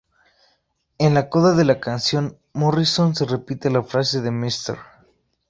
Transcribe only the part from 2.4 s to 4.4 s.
Morrison se repite la frase de